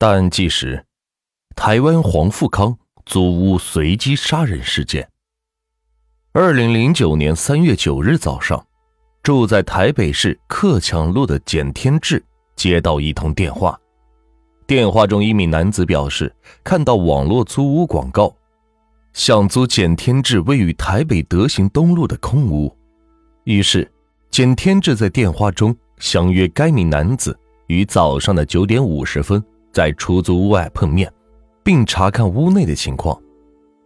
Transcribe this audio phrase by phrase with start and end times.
[0.00, 0.82] 大案纪实：
[1.54, 5.06] 台湾黄富康租屋随机杀人事件。
[6.32, 8.66] 二零零九年三月九日早上，
[9.22, 12.24] 住在台北市克强路的简天志
[12.56, 13.78] 接到一通电话。
[14.66, 18.34] 电话中，一名男子表示看到网络租屋广告，
[19.12, 22.74] 想租简天志位于台北德行东路的空屋。
[23.44, 23.86] 于是，
[24.30, 29.44] 简天志在电话中相约该名男子于早上的九点五十分。
[29.72, 31.12] 在出租屋外碰面，
[31.62, 33.20] 并查看屋内的情况。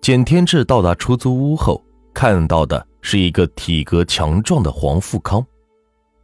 [0.00, 1.82] 简天志到达出租屋后，
[2.12, 5.44] 看到的是一个体格强壮的黄富康。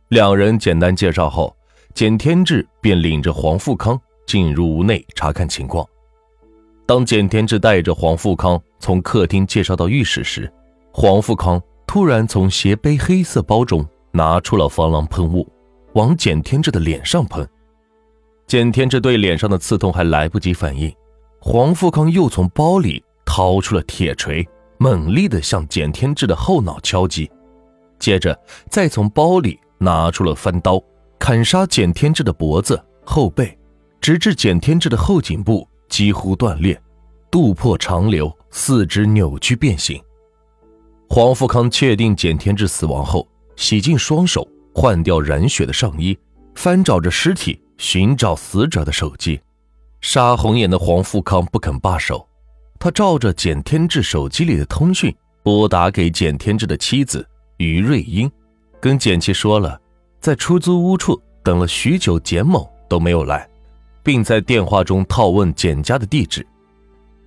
[0.08, 1.54] 两人简单介绍后，
[1.94, 5.86] 简天志便领着黄富康进入屋内查看情况。
[6.86, 10.52] 当简天志带着黄富康从客厅介绍到浴室时，
[10.92, 15.48] 黄富康突然从斜背黑色包中拿出了防狼喷雾，
[15.94, 17.48] 往简天志的脸上喷。
[18.50, 20.92] 简天志对脸上的刺痛还来不及反应，
[21.40, 24.44] 黄富康又从包里掏出了铁锤，
[24.76, 27.30] 猛力地向简天志的后脑敲击，
[28.00, 28.36] 接着
[28.68, 30.82] 再从包里拿出了翻刀，
[31.16, 33.56] 砍杀简天志的脖子、后背，
[34.00, 36.76] 直至简天志的后颈部几乎断裂，
[37.30, 40.02] 肚破肠流，四肢扭曲变形。
[41.08, 46.18] 黄富康确定简天志死亡后，洗净双手，换掉染血的上衣，
[46.56, 47.56] 翻找着尸体。
[47.80, 49.40] 寻找死者的手机，
[50.02, 52.28] 杀红眼的黄富康不肯罢手，
[52.78, 58.30] 他照着简天志手机里的通讯拨打给简天志的妻子于瑞英，
[58.82, 59.80] 跟简妻说了
[60.20, 63.48] 在出租屋处等了许久，简某都没有来，
[64.02, 66.46] 并在电话中套问简家的地址。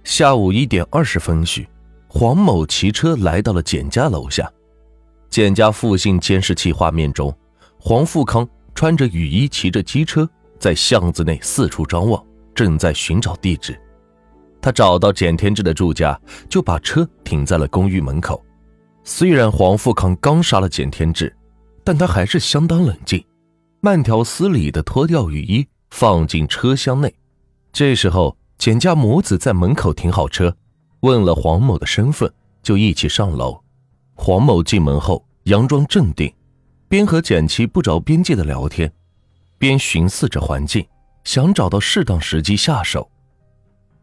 [0.03, 1.67] 下午一点二十分许，
[2.07, 4.47] 黄某骑车来到了简家楼下，
[5.31, 7.35] 简家附近监视器画面中，
[7.79, 10.29] 黄富康穿着雨衣，骑着机车。
[10.63, 12.25] 在巷子内四处张望，
[12.55, 13.77] 正在寻找地址。
[14.61, 18.41] 他找到简天志的住家，就把车停在了公寓门口。
[19.03, 21.35] 虽然黄富康刚杀了简天志，
[21.83, 23.21] 但他还是相当冷静，
[23.81, 27.13] 慢条斯理地脱掉雨衣，放进车厢内。
[27.73, 30.55] 这时候，简家母子在门口停好车，
[31.01, 32.31] 问了黄某的身份，
[32.61, 33.61] 就一起上楼。
[34.15, 36.33] 黄某进门后，佯装镇定，
[36.87, 38.89] 边和简妻不着边际的聊天。
[39.63, 40.85] 边寻思着环境，
[41.23, 43.09] 想找到适当时机下手。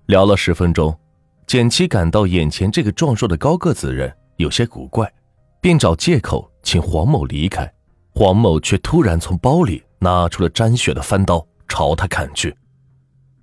[0.06, 0.98] 聊了十分钟，
[1.47, 5.12] 简七感到眼前这个壮硕的高个子人有些古怪，
[5.60, 7.70] 便找借口请黄某离开。
[8.15, 12.56] 黄某却突然从包里拿出了沾血的翻刀，朝他砍去。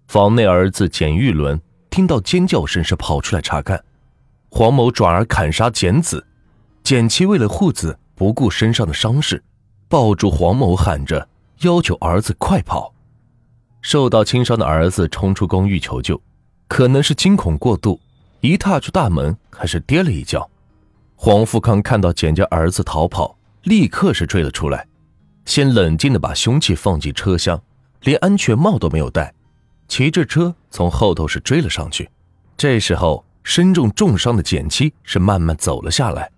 [0.07, 1.61] 房内儿子简玉伦
[1.91, 3.79] 听到尖叫声时跑出来查看，
[4.49, 6.25] 黄某转而砍杀简子。
[6.81, 9.43] 简七为了护子，不顾身上的伤势，
[9.87, 11.29] 抱住黄某喊着。
[11.61, 12.93] 要求儿子快跑，
[13.81, 16.21] 受到轻伤的儿子冲出公寓求救，
[16.67, 17.99] 可能是惊恐过度，
[18.41, 20.47] 一踏出大门还是跌了一跤。
[21.15, 24.85] 黄富康看到简家儿子逃跑，立刻是追了出来，
[25.45, 27.59] 先冷静的把凶器放进车厢，
[28.01, 29.33] 连安全帽都没有戴，
[29.87, 32.07] 骑着车从后头是追了上去。
[32.55, 36.29] 这时候身中重伤的简七是慢慢走了下来，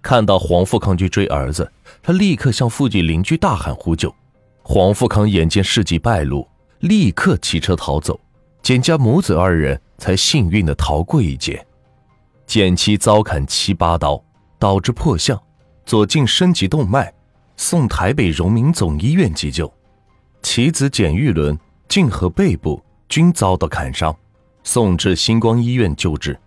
[0.00, 1.70] 看到黄富康去追儿子，
[2.02, 4.14] 他立刻向附近邻居大喊呼救。
[4.64, 8.18] 黄富康眼见事迹败露，立刻骑车逃走，
[8.62, 11.64] 简家母子二人才幸运的逃过一劫。
[12.46, 14.22] 简妻遭砍七八刀，
[14.58, 15.40] 导致破相，
[15.84, 17.12] 左颈升级动脉，
[17.56, 19.70] 送台北荣民总医院急救。
[20.42, 21.58] 其子简玉伦
[21.88, 24.14] 颈和背部均遭到砍伤，
[24.62, 26.38] 送至星光医院救治，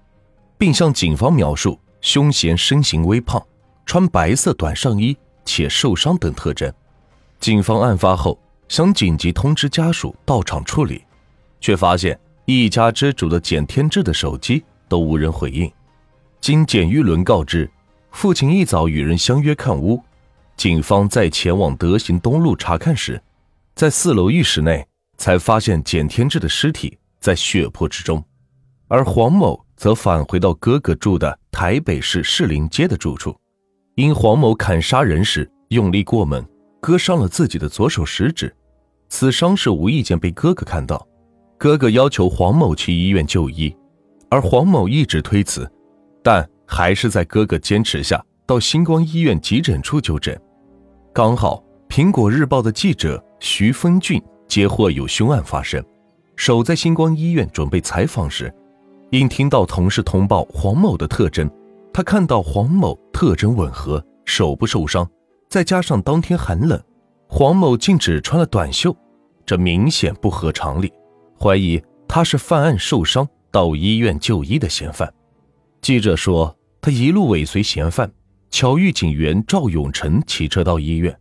[0.57, 3.45] 并向警方描述凶嫌身形微胖，
[3.85, 6.73] 穿白色短上衣且受伤等特征。
[7.45, 11.03] 警方案发后想紧急通知家属到场处理，
[11.61, 15.71] 却发现一家之主的简天志的手机都无人回应。
[16.41, 17.69] 经简玉伦告知，
[18.09, 20.01] 父亲一早与人相约看屋，
[20.57, 23.21] 警方在前往德行东路查看时，
[23.75, 24.83] 在四楼浴室内
[25.19, 28.25] 才发现简天志的尸体在血泊之中，
[28.87, 33.39] 而黄某则返回到哥哥住的台北市士林街的住处，
[33.93, 36.43] 因黄某砍杀人时用力过猛。
[36.85, 38.55] 割伤了自己的左手食指，
[39.09, 41.03] 此伤势无意间被哥哥看到，
[41.57, 43.75] 哥哥要求黄某去医院就医，
[44.29, 45.67] 而黄某一直推辞，
[46.21, 50.39] 但还是在哥哥坚持下到星光医院急诊处就诊。
[51.11, 55.83] 刚好《苹果日报》的记者徐峰俊接获有凶案发生，
[56.35, 58.53] 守在星光医院准备采访时，
[59.09, 61.49] 因听到同事通报黄某的特征，
[61.91, 65.09] 他看到黄某特征吻合，手不受伤。
[65.55, 66.77] 再加上当天寒冷，
[67.29, 68.93] 黄某竟只穿了短袖，
[69.45, 70.91] 这明显不合常理。
[71.39, 75.09] 怀疑他是犯案受伤到医院就医的嫌犯。
[75.79, 78.11] 记者说，他一路尾随嫌犯，
[78.49, 81.17] 巧遇警员赵永成骑车到医院，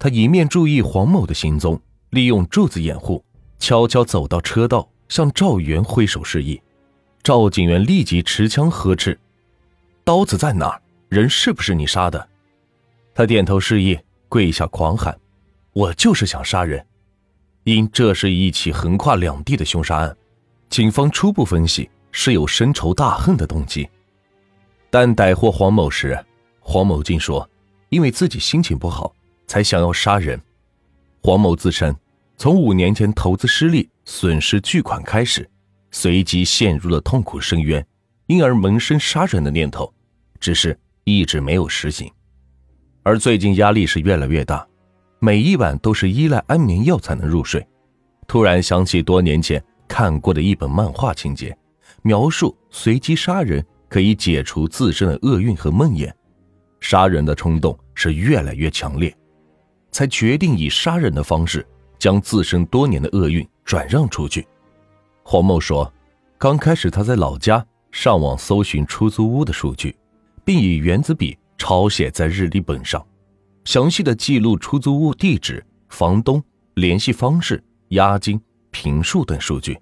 [0.00, 1.80] 他一面注意黄某的行踪，
[2.10, 3.24] 利用柱子掩护，
[3.60, 6.60] 悄悄走到车道，向赵元挥手示意。
[7.22, 9.16] 赵警员立即持枪呵斥
[10.02, 10.82] ：“刀子在哪儿？
[11.08, 12.30] 人是不是你杀的？”
[13.16, 13.98] 他点头示意，
[14.28, 15.18] 跪下狂喊
[15.72, 16.84] ：“我就是想杀人。”
[17.64, 20.14] 因这是一起横跨两地的凶杀案，
[20.68, 23.88] 警方初步分析是有深仇大恨的动机。
[24.90, 26.22] 但逮获黄某时，
[26.60, 27.48] 黄某竟说
[27.88, 29.14] ：“因为自己心情不好，
[29.46, 30.38] 才想要杀人。”
[31.24, 31.96] 黄某自称，
[32.36, 35.48] 从五年前投资失利、损失巨款开始。
[35.90, 37.84] 随即陷入了痛苦深渊，
[38.26, 39.90] 因而萌生杀人的念头，
[40.38, 42.12] 只是一直没有实行。
[43.06, 44.66] 而最近压力是越来越大，
[45.20, 47.64] 每一晚都是依赖安眠药才能入睡。
[48.26, 51.56] 突然想起多年前看过的一本漫画情节，
[52.02, 56.12] 描述随机杀人可以解除自身的厄运和梦魇，
[56.80, 59.16] 杀人的冲动是越来越强烈，
[59.92, 61.64] 才决定以杀人的方式
[62.00, 64.44] 将自身多年的厄运转让出去。
[65.22, 65.94] 黄某说
[66.38, 69.94] ：“刚开始他在老家上网搜寻出租屋的数据，
[70.44, 73.04] 并以原子笔抄写在日历本上，
[73.64, 76.42] 详细的记录出租屋地址、房东
[76.74, 79.78] 联系方式、押金、平数等数据。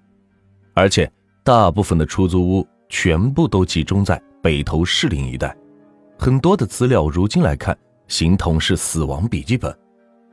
[0.75, 1.11] 而且
[1.43, 5.57] 大部分的出租屋全部都集中在北投士林一带，
[6.19, 7.77] 很多的资料如今来看
[8.09, 9.77] 形同是死亡笔记本。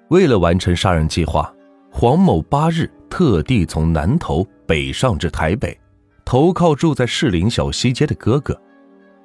[0.10, 1.54] 为了完成杀人计划，
[1.92, 5.78] 黄某八日特地从南投。”北上至台北，
[6.24, 8.58] 投靠住在士林小西街的哥哥。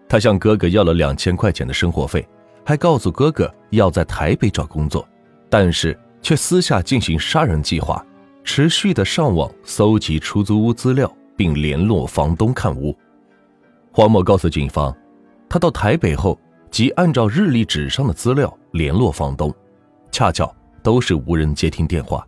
[0.09, 2.27] 他向哥哥要了两千块钱的生活费，
[2.65, 5.07] 还告诉哥哥要在台北找工作，
[5.49, 8.05] 但是却私下进行杀人计划，
[8.45, 12.97] 持续的上网搜集出租屋资料，并联络房东看屋。
[13.93, 14.97] 黄某告诉警方，
[15.49, 16.39] 他到台北后
[16.71, 19.55] 即按照日历纸上的资料联络房东，
[20.11, 22.27] 恰巧都是无人接听电话。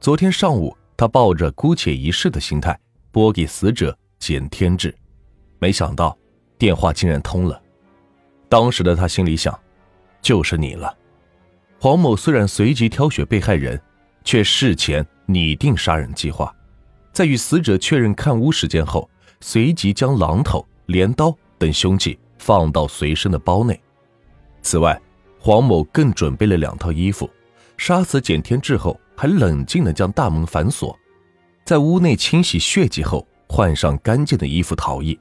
[0.00, 0.76] 昨天上午。
[0.96, 2.78] 他抱着姑且一试的心态
[3.10, 4.94] 拨给死者简天志，
[5.58, 6.16] 没想到
[6.58, 7.60] 电话竟然通了。
[8.48, 9.58] 当时的他心里想
[10.22, 10.96] ：“就是你了。”
[11.80, 13.80] 黄某虽然随即挑选被害人，
[14.24, 16.54] 却事前拟定杀人计划，
[17.12, 19.08] 在与死者确认看屋时间后，
[19.40, 23.78] 随即将榔头、镰刀等凶器放到随身的包内。
[24.62, 25.00] 此外，
[25.38, 27.28] 黄某更准备了两套衣服。
[27.76, 28.98] 杀死简天志后。
[29.16, 30.98] 还冷静地将大门反锁，
[31.64, 35.16] 在屋内清洗血迹后，换上干净的衣服逃逸。